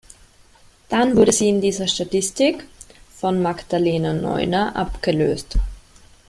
Dann 0.89 1.15
wurde 1.15 1.31
sie 1.31 1.47
in 1.47 1.61
dieser 1.61 1.87
Statistik 1.87 2.63
von 3.15 3.39
Magdalena 3.39 4.13
Neuner 4.13 4.75
abgelöst. 4.75 5.59